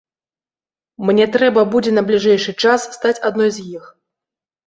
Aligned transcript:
Мне 1.09 1.25
трэба 1.35 1.65
будзе 1.75 1.91
на 1.99 2.03
бліжэйшы 2.09 2.51
час 2.63 2.87
стаць 2.97 3.23
адной 3.31 3.49
з 3.59 3.67
іх! 3.77 3.83